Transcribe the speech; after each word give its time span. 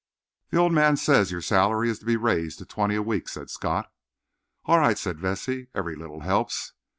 "The 0.49 0.57
old 0.57 0.73
man 0.73 0.97
says 0.97 1.29
your 1.31 1.43
salary 1.43 1.87
is 1.87 1.99
to 1.99 2.05
be 2.05 2.15
raised 2.17 2.57
to 2.57 2.65
twenty 2.65 2.95
a 2.95 3.03
week," 3.03 3.29
said 3.29 3.51
Scott. 3.51 3.93
"All 4.65 4.79
right," 4.79 4.97
said 4.97 5.19
Vesey. 5.19 5.67
"Every 5.75 5.95
little 5.95 6.21
helps. 6.21 6.73